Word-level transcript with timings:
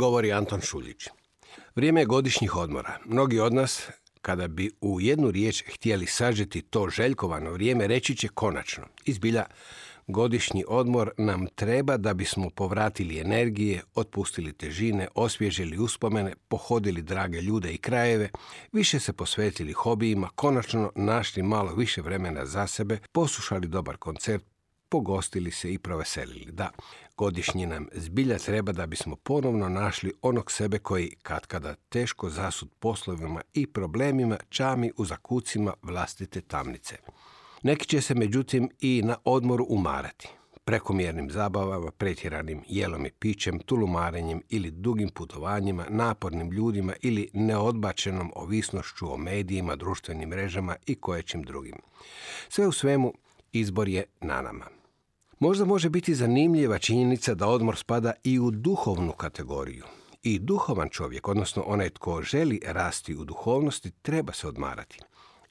Govori 0.00 0.32
Anton 0.32 0.60
Šuljić. 0.60 1.08
Vrijeme 1.76 2.00
je 2.00 2.06
godišnjih 2.06 2.56
odmora. 2.56 2.98
Mnogi 3.04 3.40
od 3.40 3.54
nas, 3.54 3.88
kada 4.20 4.48
bi 4.48 4.70
u 4.80 5.00
jednu 5.00 5.30
riječ 5.30 5.64
htjeli 5.74 6.06
sažeti 6.06 6.62
to 6.62 6.88
željkovano 6.90 7.50
vrijeme, 7.52 7.86
reći 7.86 8.16
će 8.16 8.28
konačno. 8.28 8.84
Izbilja, 9.04 9.44
godišnji 10.06 10.64
odmor 10.68 11.10
nam 11.18 11.46
treba 11.54 11.96
da 11.96 12.14
bismo 12.14 12.50
povratili 12.50 13.18
energije, 13.18 13.82
otpustili 13.94 14.52
težine, 14.52 15.08
osvježili 15.14 15.78
uspomene, 15.78 16.34
pohodili 16.48 17.02
drage 17.02 17.40
ljude 17.40 17.72
i 17.72 17.78
krajeve, 17.78 18.30
više 18.72 19.00
se 19.00 19.12
posvetili 19.12 19.72
hobijima, 19.72 20.28
konačno 20.34 20.92
našli 20.94 21.42
malo 21.42 21.74
više 21.74 22.02
vremena 22.02 22.46
za 22.46 22.66
sebe, 22.66 22.98
poslušali 23.12 23.68
dobar 23.68 23.96
koncert, 23.96 24.44
pogostili 24.90 25.50
se 25.50 25.72
i 25.72 25.78
proveselili. 25.78 26.52
Da, 26.52 26.70
godišnji 27.16 27.66
nam 27.66 27.88
zbilja 27.92 28.38
treba 28.38 28.72
da 28.72 28.86
bismo 28.86 29.16
ponovno 29.16 29.68
našli 29.68 30.12
onog 30.22 30.50
sebe 30.50 30.78
koji 30.78 31.16
katkada 31.22 31.74
teško 31.74 32.30
zasud 32.30 32.68
poslovima 32.78 33.40
i 33.54 33.66
problemima 33.66 34.36
čami 34.48 34.92
u 34.96 35.04
zakucima 35.04 35.74
vlastite 35.82 36.40
tamnice. 36.40 36.96
Neki 37.62 37.86
će 37.86 38.00
se 38.00 38.14
međutim 38.14 38.70
i 38.80 39.02
na 39.04 39.16
odmoru 39.24 39.66
umarati. 39.68 40.28
Prekomjernim 40.64 41.30
zabavama, 41.30 41.90
pretjeranim 41.90 42.62
jelom 42.68 43.06
i 43.06 43.10
pićem, 43.10 43.58
tulumarenjem 43.58 44.42
ili 44.48 44.70
dugim 44.70 45.08
putovanjima, 45.08 45.86
napornim 45.88 46.50
ljudima 46.50 46.92
ili 47.02 47.30
neodbačenom 47.32 48.32
ovisnošću 48.36 49.12
o 49.12 49.16
medijima, 49.16 49.76
društvenim 49.76 50.28
mrežama 50.28 50.76
i 50.86 50.94
kojećim 50.94 51.42
drugim. 51.42 51.76
Sve 52.48 52.66
u 52.66 52.72
svemu, 52.72 53.12
izbor 53.52 53.88
je 53.88 54.04
na 54.20 54.42
nama. 54.42 54.79
Možda 55.40 55.64
može 55.64 55.90
biti 55.90 56.14
zanimljiva 56.14 56.78
činjenica 56.78 57.34
da 57.34 57.46
odmor 57.46 57.76
spada 57.76 58.12
i 58.24 58.38
u 58.38 58.50
duhovnu 58.50 59.12
kategoriju. 59.12 59.84
I 60.22 60.38
duhovan 60.38 60.88
čovjek, 60.88 61.28
odnosno 61.28 61.62
onaj 61.66 61.90
tko 61.90 62.22
želi 62.22 62.60
rasti 62.66 63.16
u 63.16 63.24
duhovnosti, 63.24 63.90
treba 63.90 64.32
se 64.32 64.48
odmarati. 64.48 64.98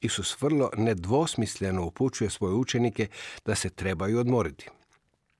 Isus 0.01 0.41
vrlo 0.41 0.69
nedvosmisleno 0.77 1.85
upućuje 1.85 2.29
svoje 2.29 2.53
učenike 2.53 3.07
da 3.45 3.55
se 3.55 3.69
trebaju 3.69 4.19
odmoriti. 4.19 4.69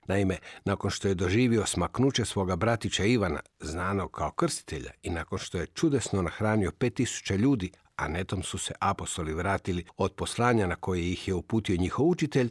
Naime, 0.10 0.38
nakon 0.66 0.92
što 0.92 1.08
je 1.08 1.16
doživio 1.16 1.66
smaknuće 1.66 2.26
svoga 2.26 2.56
bratića 2.56 3.04
Ivana, 3.06 3.40
znanog 3.60 4.12
kao 4.12 4.32
krstitelja, 4.32 4.92
i 5.04 5.10
nakon 5.10 5.40
što 5.40 5.58
je 5.58 5.68
čudesno 5.68 6.22
nahranio 6.22 6.72
pet 6.72 6.94
tisuća 6.94 7.36
ljudi, 7.36 7.72
a 7.96 8.08
netom 8.08 8.44
su 8.44 8.58
se 8.58 8.74
apostoli 8.80 9.34
vratili 9.34 9.86
od 9.98 10.14
poslanja 10.14 10.68
na 10.68 10.76
koje 10.76 11.12
ih 11.12 11.28
je 11.28 11.34
uputio 11.34 11.78
njihov 11.78 12.06
učitelj, 12.08 12.50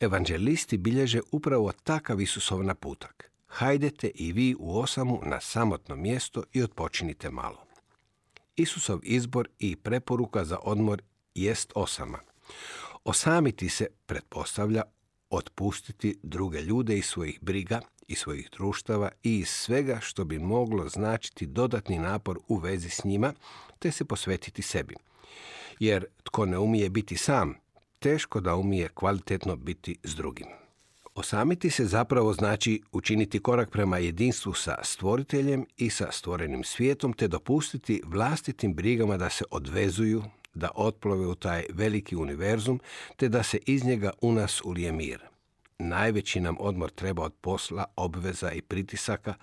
evanđelisti 0.00 0.78
bilježe 0.78 1.20
upravo 1.32 1.72
takav 1.72 2.20
Isusov 2.20 2.64
naputak. 2.64 3.30
Hajdete 3.46 4.10
i 4.14 4.32
vi 4.32 4.54
u 4.58 4.78
osamu 4.78 5.20
na 5.24 5.40
samotno 5.40 5.96
mjesto 5.96 6.42
i 6.52 6.62
odpočinite 6.62 7.30
malo. 7.30 7.66
Isusov 8.56 9.00
izbor 9.02 9.48
i 9.58 9.76
preporuka 9.76 10.44
za 10.44 10.58
odmor 10.62 11.02
jest 11.34 11.72
osama. 11.74 12.18
Osamiti 13.04 13.68
se 13.68 13.86
pretpostavlja 14.06 14.82
otpustiti 15.32 16.18
druge 16.22 16.60
ljude 16.60 16.98
iz 16.98 17.04
svojih 17.04 17.38
briga, 17.42 17.80
i 18.08 18.14
svojih 18.14 18.48
društava 18.52 19.10
i 19.22 19.38
iz 19.38 19.48
svega 19.48 19.98
što 20.00 20.24
bi 20.24 20.38
moglo 20.38 20.88
značiti 20.88 21.46
dodatni 21.46 21.98
napor 21.98 22.38
u 22.48 22.56
vezi 22.56 22.90
s 22.90 23.04
njima, 23.04 23.32
te 23.78 23.90
se 23.90 24.04
posvetiti 24.04 24.62
sebi. 24.62 24.94
Jer 25.80 26.06
tko 26.24 26.46
ne 26.46 26.58
umije 26.58 26.90
biti 26.90 27.16
sam, 27.16 27.54
teško 27.98 28.40
da 28.40 28.56
umije 28.56 28.88
kvalitetno 28.88 29.56
biti 29.56 29.98
s 30.04 30.14
drugim. 30.14 30.46
Osamiti 31.14 31.70
se 31.70 31.86
zapravo 31.86 32.32
znači 32.32 32.82
učiniti 32.92 33.40
korak 33.40 33.70
prema 33.70 33.98
jedinstvu 33.98 34.54
sa 34.54 34.74
stvoriteljem 34.82 35.66
i 35.76 35.90
sa 35.90 36.12
stvorenim 36.12 36.64
svijetom, 36.64 37.12
te 37.12 37.28
dopustiti 37.28 38.02
vlastitim 38.04 38.74
brigama 38.74 39.16
da 39.16 39.30
se 39.30 39.44
odvezuju, 39.50 40.22
da 40.54 40.70
otplove 40.74 41.26
u 41.26 41.34
taj 41.34 41.64
veliki 41.72 42.16
univerzum, 42.16 42.80
te 43.16 43.28
da 43.28 43.42
se 43.42 43.58
iz 43.66 43.84
njega 43.84 44.10
u 44.20 44.32
nas 44.32 44.60
ulije 44.64 44.92
mir. 44.92 45.32
Najveći 45.78 46.40
nam 46.40 46.56
odmor 46.60 46.90
treba 46.90 47.22
od 47.22 47.32
posla, 47.40 47.84
obveza 47.96 48.52
i 48.52 48.62
pritisaka, 48.62 49.34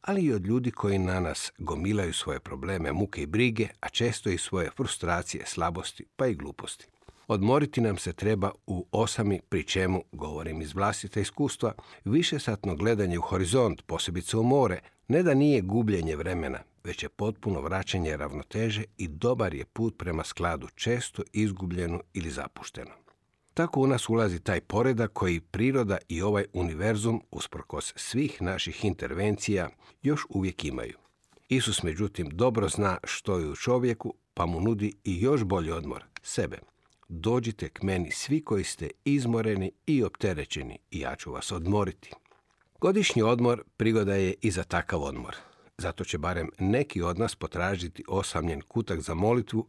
ali 0.00 0.22
i 0.22 0.32
od 0.32 0.46
ljudi 0.46 0.70
koji 0.70 0.98
na 0.98 1.20
nas 1.20 1.52
gomilaju 1.58 2.12
svoje 2.12 2.40
probleme, 2.40 2.92
muke 2.92 3.22
i 3.22 3.26
brige, 3.26 3.68
a 3.80 3.88
često 3.88 4.30
i 4.30 4.38
svoje 4.38 4.70
frustracije, 4.76 5.46
slabosti 5.46 6.04
pa 6.16 6.26
i 6.26 6.34
gluposti. 6.34 6.86
Odmoriti 7.28 7.80
nam 7.80 7.98
se 7.98 8.12
treba 8.12 8.50
u 8.66 8.86
osami, 8.92 9.40
pri 9.48 9.64
čemu, 9.64 10.02
govorim 10.12 10.62
iz 10.62 10.74
vlastite 10.74 11.20
iskustva, 11.20 11.72
višesatno 12.04 12.76
gledanje 12.76 13.18
u 13.18 13.22
horizont, 13.22 13.82
posebice 13.86 14.36
u 14.36 14.42
more, 14.42 14.80
ne 15.08 15.22
da 15.22 15.34
nije 15.34 15.60
gubljenje 15.60 16.16
vremena, 16.16 16.58
već 16.84 17.02
je 17.02 17.08
potpuno 17.08 17.60
vraćanje 17.60 18.16
ravnoteže 18.16 18.84
i 18.96 19.08
dobar 19.08 19.54
je 19.54 19.64
put 19.64 19.98
prema 19.98 20.24
skladu 20.24 20.68
često 20.74 21.22
izgubljenu 21.32 22.00
ili 22.12 22.30
zapušteno. 22.30 22.90
Tako 23.54 23.80
u 23.80 23.86
nas 23.86 24.08
ulazi 24.08 24.40
taj 24.40 24.60
poredak 24.60 25.12
koji 25.12 25.40
priroda 25.40 25.98
i 26.08 26.22
ovaj 26.22 26.44
univerzum, 26.52 27.22
usprkos 27.30 27.92
svih 27.96 28.42
naših 28.42 28.84
intervencija, 28.84 29.68
još 30.02 30.26
uvijek 30.28 30.64
imaju. 30.64 30.98
Isus 31.48 31.82
međutim 31.82 32.28
dobro 32.30 32.68
zna 32.68 32.98
što 33.04 33.38
je 33.38 33.48
u 33.48 33.56
čovjeku, 33.56 34.14
pa 34.34 34.46
mu 34.46 34.60
nudi 34.60 34.92
i 35.04 35.20
još 35.20 35.44
bolji 35.44 35.70
odmor, 35.70 36.04
sebe. 36.22 36.58
Dođite 37.08 37.68
k 37.68 37.82
meni 37.82 38.10
svi 38.10 38.44
koji 38.44 38.64
ste 38.64 38.90
izmoreni 39.04 39.72
i 39.86 40.02
opterećeni 40.02 40.78
i 40.90 41.00
ja 41.00 41.16
ću 41.16 41.32
vas 41.32 41.52
odmoriti. 41.52 42.10
Godišnji 42.80 43.22
odmor 43.22 43.62
prigoda 43.76 44.14
je 44.14 44.34
i 44.40 44.50
za 44.50 44.64
takav 44.64 45.02
odmor. 45.02 45.36
Zato 45.78 46.04
će 46.04 46.18
barem 46.18 46.50
neki 46.58 47.02
od 47.02 47.18
nas 47.18 47.34
potražiti 47.34 48.04
osamljen 48.08 48.60
kutak 48.60 49.00
za 49.00 49.14
molitvu, 49.14 49.66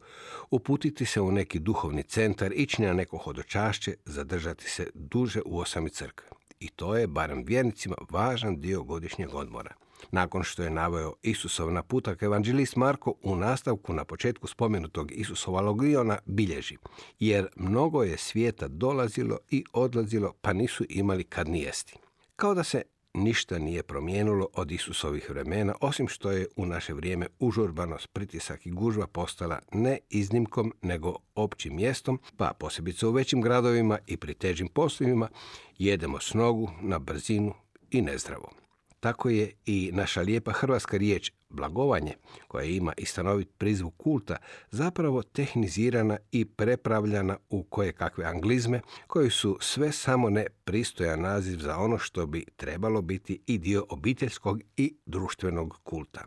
uputiti 0.51 1.05
se 1.05 1.21
u 1.21 1.31
neki 1.31 1.59
duhovni 1.59 2.03
centar, 2.03 2.51
ići 2.55 2.81
na 2.81 2.93
neko 2.93 3.17
hodočašće, 3.17 3.95
zadržati 4.05 4.69
se 4.69 4.87
duže 4.93 5.41
u 5.45 5.59
osami 5.59 5.89
crkve. 5.89 6.27
I 6.59 6.67
to 6.67 6.97
je, 6.97 7.07
barem 7.07 7.43
vjernicima, 7.45 7.95
važan 8.09 8.59
dio 8.59 8.83
godišnjeg 8.83 9.35
odmora. 9.35 9.75
Nakon 10.11 10.43
što 10.43 10.63
je 10.63 10.69
naveo 10.69 11.13
Isusov 11.23 11.71
naputak, 11.71 12.21
evanđelist 12.21 12.75
Marko 12.75 13.13
u 13.23 13.35
nastavku 13.35 13.93
na 13.93 14.05
početku 14.05 14.47
spomenutog 14.47 15.11
Isusova 15.11 15.61
logiona 15.61 16.17
bilježi, 16.25 16.77
jer 17.19 17.47
mnogo 17.55 18.03
je 18.03 18.17
svijeta 18.17 18.67
dolazilo 18.67 19.37
i 19.49 19.63
odlazilo, 19.73 20.33
pa 20.41 20.53
nisu 20.53 20.85
imali 20.89 21.23
kad 21.23 21.49
ni 21.49 21.61
jesti. 21.61 21.97
Kao 22.35 22.53
da 22.53 22.63
se 22.63 22.81
ništa 23.13 23.59
nije 23.59 23.83
promijenilo 23.83 24.47
od 24.53 24.71
Isusovih 24.71 25.29
vremena, 25.29 25.75
osim 25.81 26.07
što 26.07 26.31
je 26.31 26.47
u 26.55 26.65
naše 26.65 26.93
vrijeme 26.93 27.27
užurbanost, 27.39 28.07
pritisak 28.13 28.65
i 28.65 28.71
gužva 28.71 29.07
postala 29.07 29.59
ne 29.73 29.97
iznimkom, 30.09 30.73
nego 30.81 31.15
općim 31.35 31.75
mjestom, 31.75 32.19
pa 32.37 32.53
posebice 32.59 33.07
u 33.07 33.11
većim 33.11 33.41
gradovima 33.41 33.97
i 34.07 34.17
pri 34.17 34.33
težim 34.33 34.67
poslovima 34.67 35.29
jedemo 35.77 36.19
s 36.19 36.33
nogu, 36.33 36.69
na 36.81 36.99
brzinu 36.99 37.53
i 37.91 38.01
nezdravo. 38.01 38.68
Tako 38.99 39.29
je 39.29 39.51
i 39.65 39.89
naša 39.93 40.21
lijepa 40.21 40.51
hrvatska 40.51 40.97
riječ 40.97 41.31
blagovanje, 41.49 42.13
koja 42.47 42.65
ima 42.65 42.93
i 42.97 43.05
stanovit 43.05 43.49
prizvuk 43.57 43.93
kulta, 43.97 44.37
zapravo 44.71 45.23
tehnizirana 45.23 46.17
i 46.31 46.45
prepravljana 46.45 47.37
u 47.49 47.63
koje 47.63 47.91
kakve 47.91 48.25
anglizme, 48.25 48.81
koji 49.07 49.29
su 49.29 49.57
sve 49.61 49.91
samo 49.91 50.29
ne 50.29 50.47
pristojan 50.63 51.21
naziv 51.21 51.57
za 51.59 51.77
ono 51.77 51.97
što 51.97 52.25
bi 52.25 52.45
trebalo 52.55 53.01
biti 53.01 53.41
i 53.47 53.57
dio 53.57 53.85
obiteljskog 53.89 54.61
i 54.77 54.95
društvenog 55.05 55.79
kulta. 55.83 56.23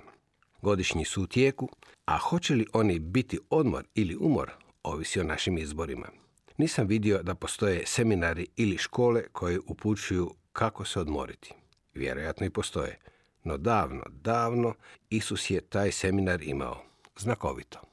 Godišnji 0.62 1.04
su 1.04 1.22
u 1.22 1.26
tijeku, 1.26 1.68
a 2.04 2.18
hoće 2.18 2.54
li 2.54 2.66
oni 2.72 2.98
biti 2.98 3.38
odmor 3.50 3.84
ili 3.94 4.16
umor, 4.20 4.50
ovisi 4.82 5.20
o 5.20 5.24
našim 5.24 5.58
izborima. 5.58 6.08
Nisam 6.58 6.86
vidio 6.86 7.22
da 7.22 7.34
postoje 7.34 7.86
seminari 7.86 8.46
ili 8.56 8.78
škole 8.78 9.22
koje 9.32 9.60
upućuju 9.66 10.34
kako 10.52 10.84
se 10.84 11.00
odmoriti. 11.00 11.61
Vjerojatno 11.94 12.46
i 12.46 12.50
postoje. 12.50 12.98
No 13.44 13.56
davno, 13.56 14.02
davno 14.08 14.74
Isus 15.10 15.50
je 15.50 15.60
taj 15.60 15.92
seminar 15.92 16.42
imao. 16.42 16.82
Znakovito. 17.18 17.91